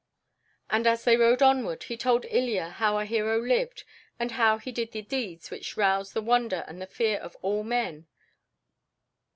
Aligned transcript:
And 0.71 0.87
as 0.87 1.03
they 1.03 1.15
rode 1.15 1.43
onward 1.43 1.83
he 1.83 1.95
told 1.95 2.25
Ilya 2.25 2.69
how 2.69 2.97
a 2.97 3.05
hero 3.05 3.39
lived 3.39 3.83
and 4.17 4.31
how 4.31 4.57
he 4.57 4.71
did 4.71 4.93
the 4.93 5.03
deeds 5.03 5.51
which 5.51 5.77
roused 5.77 6.15
the 6.15 6.23
wonder 6.23 6.65
and 6.67 6.81
the 6.81 6.87
fear 6.87 7.19
of 7.19 7.37
all 7.43 7.61
men. 7.61 8.07